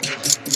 Thank. 0.00 0.51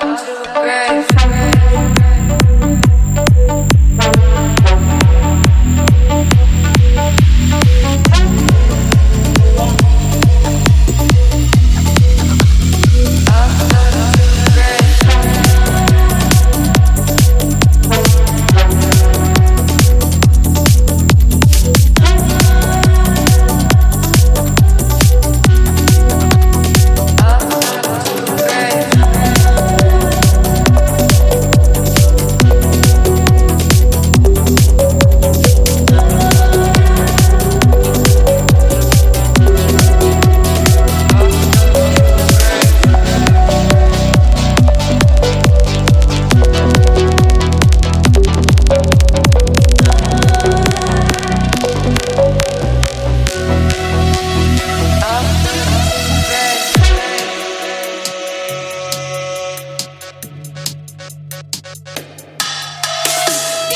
gotta 0.00 0.26
too. 0.26 0.77